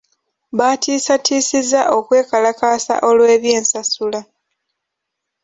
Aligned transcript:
Baatiisatiisizza 0.57 1.81
okwekalakaasa 1.97 2.93
olw'eby'ensasula. 3.09 4.21